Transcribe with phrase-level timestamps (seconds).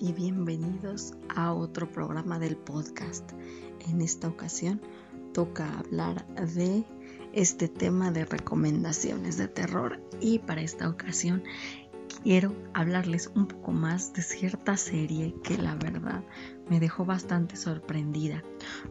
[0.00, 3.32] y bienvenidos a otro programa del podcast.
[3.88, 4.80] En esta ocasión
[5.32, 6.84] toca hablar de
[7.32, 11.42] este tema de recomendaciones de terror y para esta ocasión
[12.22, 16.22] quiero hablarles un poco más de cierta serie que la verdad
[16.68, 18.44] me dejó bastante sorprendida,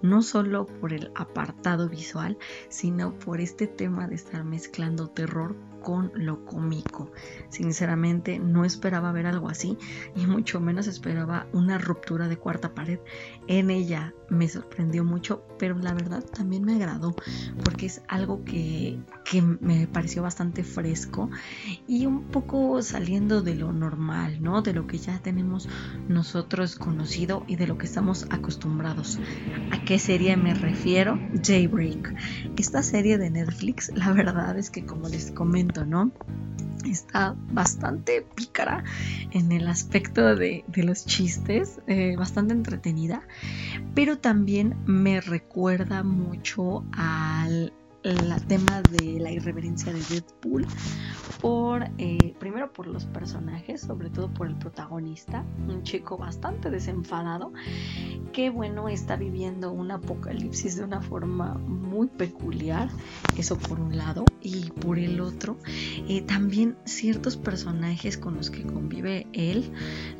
[0.00, 6.10] no solo por el apartado visual, sino por este tema de estar mezclando terror con
[6.14, 7.12] lo cómico.
[7.50, 9.76] Sinceramente no esperaba ver algo así
[10.16, 12.98] y mucho menos esperaba una ruptura de cuarta pared
[13.46, 14.14] en ella.
[14.30, 17.14] Me sorprendió mucho, pero la verdad también me agradó
[17.62, 18.98] porque es algo que,
[19.30, 21.30] que me pareció bastante fresco
[21.86, 24.62] y un poco saliendo de lo normal, ¿no?
[24.62, 25.68] De lo que ya tenemos
[26.08, 29.20] nosotros conocido y de lo que estamos acostumbrados.
[29.70, 31.20] ¿A qué serie me refiero?
[31.42, 32.14] Jaybreak.
[32.56, 36.12] Esta serie de Netflix, la verdad es que como les comento, ¿no?
[36.84, 38.84] Está bastante pícara
[39.32, 43.22] en el aspecto de, los chistes, eh, bastante entretenida,
[43.94, 47.72] pero también me recuerda mucho al
[48.04, 50.66] el tema de la irreverencia de Deadpool
[51.40, 57.52] por eh, primero por los personajes sobre todo por el protagonista un chico bastante desenfadado
[58.32, 62.88] que bueno está viviendo un apocalipsis de una forma muy peculiar
[63.36, 65.58] eso por un lado y por el otro
[66.08, 69.70] eh, también ciertos personajes con los que convive él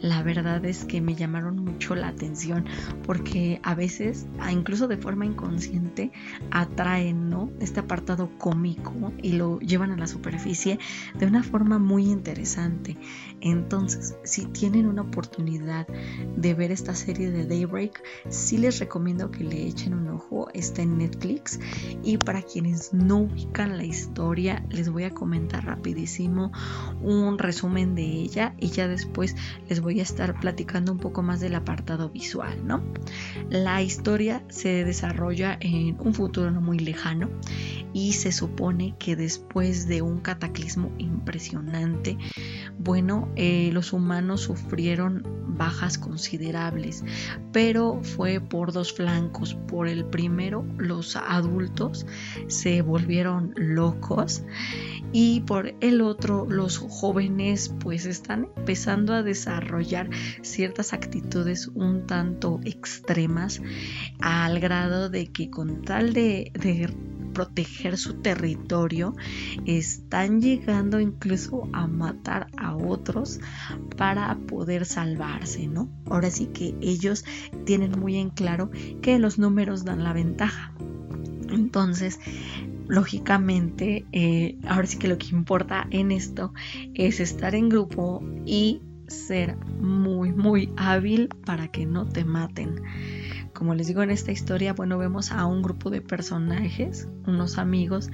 [0.00, 2.66] la verdad es que me llamaron mucho la atención
[3.06, 6.12] porque a veces incluso de forma inconsciente
[6.50, 10.78] atraen no este apartado cómico y lo llevan a la superficie
[11.18, 12.96] de una forma muy interesante.
[13.40, 15.84] Entonces, si tienen una oportunidad
[16.36, 20.48] de ver esta serie de Daybreak, sí les recomiendo que le echen un ojo.
[20.54, 21.58] Está en Netflix.
[22.04, 26.52] Y para quienes no ubican la historia, les voy a comentar rapidísimo
[27.02, 29.34] un resumen de ella y ya después
[29.68, 32.84] les voy a estar platicando un poco más del apartado visual, ¿no?
[33.50, 37.30] La historia se desarrolla en un futuro no muy lejano
[37.92, 42.18] y se supone que después de un cataclismo impresionante,
[42.78, 45.22] bueno, eh, los humanos sufrieron
[45.56, 47.04] bajas considerables,
[47.52, 49.54] pero fue por dos flancos.
[49.54, 52.06] Por el primero, los adultos
[52.48, 54.42] se volvieron locos
[55.12, 60.10] y por el otro, los jóvenes pues están empezando a desarrollar
[60.42, 63.62] ciertas actitudes un tanto extremas
[64.20, 66.92] al grado de que con tal de, de
[67.34, 69.14] proteger su territorio,
[69.66, 73.40] están llegando incluso a matar a otros
[73.96, 75.90] para poder salvarse, ¿no?
[76.06, 77.24] Ahora sí que ellos
[77.66, 78.70] tienen muy en claro
[79.02, 80.72] que los números dan la ventaja.
[81.50, 82.18] Entonces,
[82.88, 86.54] lógicamente, eh, ahora sí que lo que importa en esto
[86.94, 92.82] es estar en grupo y ser muy, muy hábil para que no te maten.
[93.54, 98.10] Como les digo en esta historia, bueno, vemos a un grupo de personajes, unos amigos,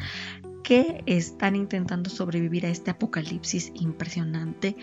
[0.63, 4.77] que están intentando sobrevivir a este apocalipsis impresionante,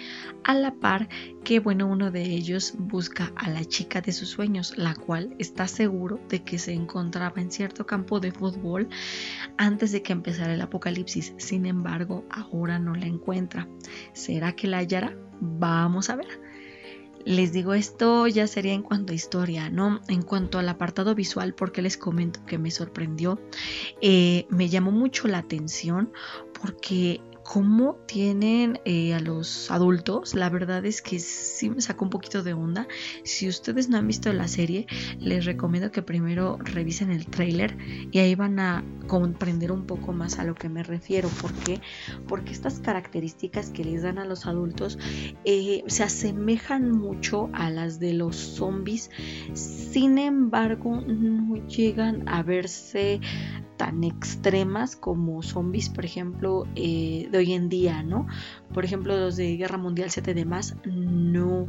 [0.44, 1.08] a la par
[1.44, 5.68] que, bueno, uno de ellos busca a la chica de sus sueños, la cual está
[5.68, 8.90] seguro de que se encontraba en cierto campo de fútbol
[9.58, 11.34] antes de que empezara el apocalipsis.
[11.38, 13.68] Sin embargo, ahora no la encuentra.
[14.14, 15.16] ¿Será que la hallará?
[15.40, 16.47] Vamos a ver.
[17.28, 20.00] Les digo, esto ya sería en cuanto a historia, ¿no?
[20.08, 23.38] En cuanto al apartado visual, porque les comento que me sorprendió,
[24.00, 26.14] eh, me llamó mucho la atención
[26.62, 32.10] porque cómo tienen eh, a los adultos, la verdad es que sí me sacó un
[32.10, 32.90] poquito de onda.
[33.24, 34.86] Si ustedes no han visto la serie,
[35.18, 37.78] les recomiendo que primero revisen el trailer
[38.12, 41.30] y ahí van a comprender un poco más a lo que me refiero.
[41.30, 41.80] ¿Por qué?
[42.28, 45.00] Porque estas características que les dan a los adultos
[45.46, 49.10] eh, se asemejan mucho a las de los zombies.
[49.54, 53.22] Sin embargo, no llegan a verse
[53.78, 58.28] tan extremas como zombies, por ejemplo, eh, de hoy en día, ¿no?
[58.74, 61.68] Por ejemplo, los de Guerra Mundial 7 de más, no.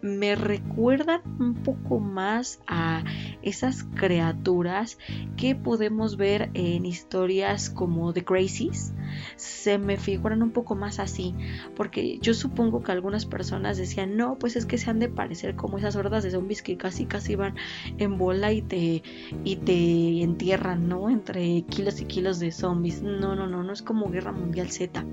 [0.00, 3.04] Me recuerdan un poco más a
[3.42, 4.98] esas criaturas
[5.36, 8.92] que podemos ver en historias como The Crazies.
[9.36, 11.34] Se me figuran un poco más así,
[11.74, 15.56] porque yo supongo que algunas personas decían, no, pues es que se han de parecer
[15.56, 17.54] como esas hordas de zombies que casi casi van
[17.98, 19.02] en bola y te,
[19.44, 21.08] y te entierran, ¿no?
[21.08, 23.02] Entre kilos y kilos de zombies.
[23.02, 25.04] No, no, no, no es como Guerra Mundial Z.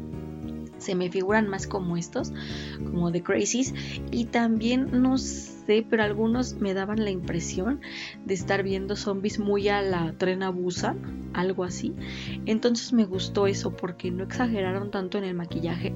[0.77, 2.31] se me figuran más como estos,
[2.83, 3.73] como The Crazies,
[4.11, 7.81] y también no sé, pero algunos me daban la impresión
[8.25, 11.93] de estar viendo zombies muy a la trena Busan, algo así.
[12.45, 15.93] Entonces me gustó eso porque no exageraron tanto en el maquillaje.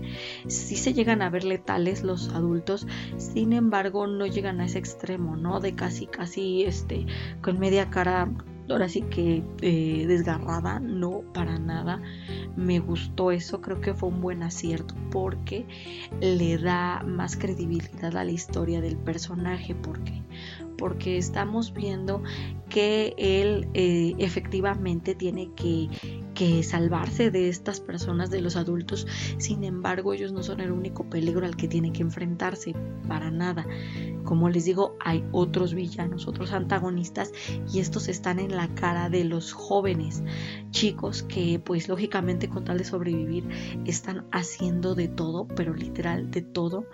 [0.48, 2.88] Sí se llegan a ver letales los adultos,
[3.18, 5.60] sin embargo no llegan a ese extremo, ¿no?
[5.60, 7.06] De casi, casi, este,
[7.42, 8.30] con media cara
[8.74, 12.02] ahora sí que eh, desgarrada, no para nada.
[12.56, 15.66] Me gustó eso, creo que fue un buen acierto porque
[16.22, 20.22] le da más credibilidad a la historia del personaje, porque
[20.80, 22.24] porque estamos viendo
[22.70, 25.90] que él eh, efectivamente tiene que,
[26.40, 29.06] que salvarse de estas personas, de los adultos.
[29.40, 32.74] Sin embargo, ellos no son el único peligro al que tiene que enfrentarse,
[33.10, 33.68] para nada.
[34.24, 37.34] Como les digo, hay otros villanos, otros antagonistas
[37.74, 40.24] y estos están en la cara de los jóvenes
[40.72, 43.50] chicos que pues lógicamente con tal de sobrevivir
[43.86, 46.86] están haciendo de todo, pero literal de todo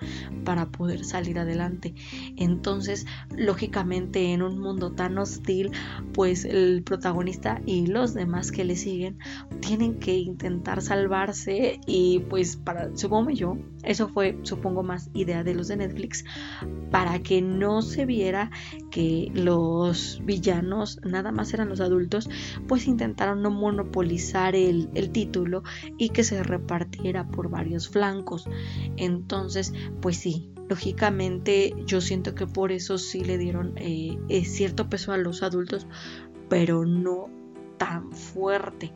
[0.45, 1.93] para poder salir adelante.
[2.37, 3.05] Entonces,
[3.35, 5.71] lógicamente en un mundo tan hostil,
[6.13, 9.19] pues el protagonista y los demás que le siguen
[9.59, 15.55] tienen que intentar salvarse y pues para supongo yo, eso fue supongo más idea de
[15.55, 16.25] los de Netflix
[16.91, 18.51] para que no se viera
[18.91, 22.29] que los villanos nada más eran los adultos,
[22.67, 25.63] pues intentaron no monopolizar el, título
[25.97, 28.47] y que se repartiera por varios flancos.
[28.97, 34.89] Entonces, pues sí, lógicamente yo siento que por eso sí le dieron eh, eh, cierto
[34.89, 35.87] peso a los adultos,
[36.49, 37.29] pero no
[37.77, 38.93] tan fuerte.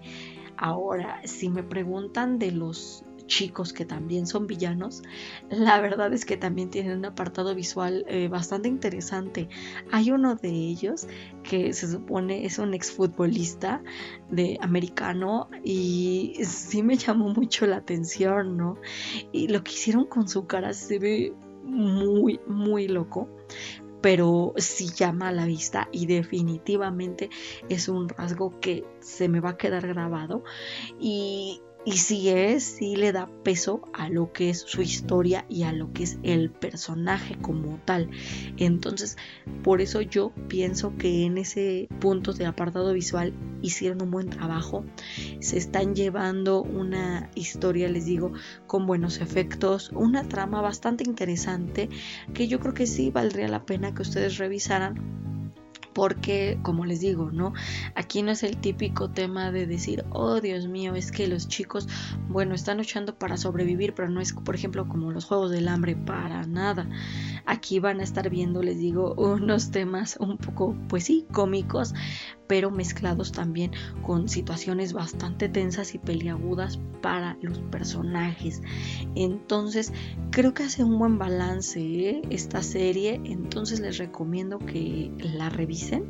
[0.62, 5.04] Ahora, si me preguntan de los chicos que también son villanos,
[5.50, 9.48] la verdad es que también tienen un apartado visual eh, bastante interesante.
[9.90, 11.08] Hay uno de ellos
[11.44, 13.82] que se supone es un exfutbolista
[14.30, 18.76] de americano y sí me llamó mucho la atención, ¿no?
[19.32, 21.34] Y lo que hicieron con su cara se ve
[21.64, 23.30] muy, muy loco
[24.02, 27.30] pero sí llama a la vista y definitivamente
[27.70, 30.44] es un rasgo que se me va a quedar grabado.
[31.00, 35.64] Y y si es, si le da peso a lo que es su historia y
[35.64, 38.10] a lo que es el personaje como tal.
[38.58, 39.18] Entonces,
[39.64, 44.84] por eso yo pienso que en ese punto de apartado visual hicieron un buen trabajo.
[45.40, 48.34] Se están llevando una historia, les digo,
[48.68, 51.90] con buenos efectos, una trama bastante interesante
[52.34, 55.29] que yo creo que sí valdría la pena que ustedes revisaran
[56.00, 57.52] porque como les digo, ¿no?
[57.94, 61.90] Aquí no es el típico tema de decir, oh Dios mío, es que los chicos,
[62.30, 65.98] bueno, están luchando para sobrevivir, pero no es, por ejemplo, como los Juegos del Hambre,
[65.98, 66.88] para nada.
[67.46, 71.94] Aquí van a estar viendo, les digo, unos temas un poco, pues sí, cómicos,
[72.50, 78.64] pero mezclados también con situaciones bastante tensas y peliagudas para los personajes.
[79.14, 79.94] Entonces,
[80.32, 82.22] creo que hace un buen balance ¿eh?
[82.32, 86.08] esta serie, entonces les recomiendo que la revisen.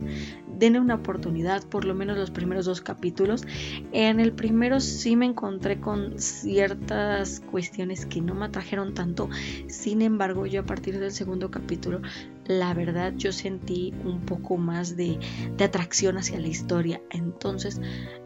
[0.59, 3.45] Denle una oportunidad, por lo menos los primeros dos capítulos.
[3.93, 9.29] En el primero sí me encontré con ciertas cuestiones que no me atrajeron tanto.
[9.67, 12.01] Sin embargo, yo a partir del segundo capítulo
[12.49, 15.19] la verdad yo sentí un poco más de,
[15.63, 16.99] atracción hacia la historia.
[17.11, 17.79] Entonces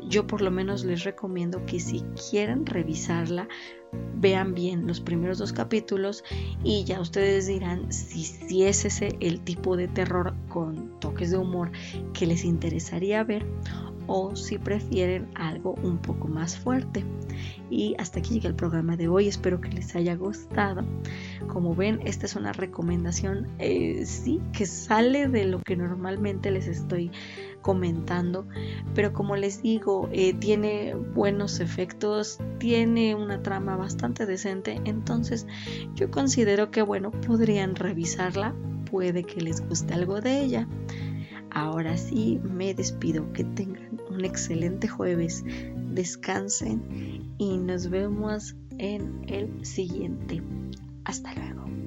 [0.07, 3.49] yo por lo menos les recomiendo que si quieren revisarla,
[4.15, 6.23] vean bien los primeros dos capítulos
[6.63, 11.37] y ya ustedes dirán si, si es ese el tipo de terror con toques de
[11.37, 11.69] humor
[12.13, 13.45] que les interesaría ver
[14.07, 17.03] o si prefieren algo un poco más fuerte.
[17.69, 19.27] Y hasta aquí llega el programa de hoy.
[19.27, 20.83] Espero que les haya gustado.
[21.47, 26.67] Como ven, esta es una recomendación, eh, sí, que sale de lo que normalmente les
[26.67, 27.11] estoy
[27.61, 28.45] comentando,
[28.93, 35.47] pero como les digo, eh, tiene buenos efectos, tiene una trama bastante decente, entonces
[35.95, 38.53] yo considero que bueno, podrían revisarla,
[38.93, 40.67] puede que les guste algo de ella.
[41.49, 45.43] Ahora sí, me despido, que tengan un excelente jueves,
[45.89, 50.43] descansen y nos vemos en el siguiente.
[51.05, 51.82] Hasta luego.